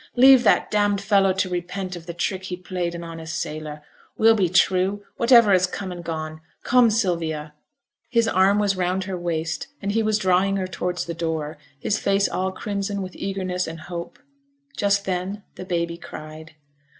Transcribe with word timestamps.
Leave 0.15 0.43
that 0.43 0.71
damned 0.71 0.99
fellow 0.99 1.31
to 1.31 1.47
repent 1.47 1.95
of 1.95 2.07
the 2.07 2.13
trick 2.15 2.45
he 2.45 2.57
played 2.57 2.95
an 2.95 3.03
honest 3.03 3.39
sailor; 3.39 3.83
we'll 4.17 4.33
be 4.33 4.49
true, 4.49 5.03
whatever 5.17 5.51
has 5.51 5.67
come 5.67 5.91
and 5.91 6.03
gone. 6.03 6.41
Come, 6.63 6.89
Sylvia.' 6.89 7.53
His 8.09 8.27
arm 8.27 8.57
was 8.57 8.75
round 8.75 9.03
her 9.03 9.15
waist, 9.15 9.67
and 9.79 9.91
he 9.91 10.01
was 10.01 10.17
drawing 10.17 10.55
her 10.55 10.65
towards 10.65 11.05
the 11.05 11.13
door, 11.13 11.59
his 11.79 11.99
face 11.99 12.27
all 12.27 12.51
crimson 12.51 13.03
with 13.03 13.15
eagerness 13.15 13.67
and 13.67 13.79
hope. 13.81 14.17
Just 14.75 15.05
then 15.05 15.43
the 15.53 15.65
baby 15.65 15.97
cried. 15.97 16.55